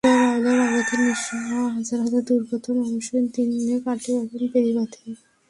[0.03, 3.49] ঘূর্ণিঝড় আইলার আঘাতে নিঃস্ব হওয়া হাজার হাজার দুর্গত মানুষের দিন
[3.85, 5.01] কাটে এখন বেড়িবাঁধে।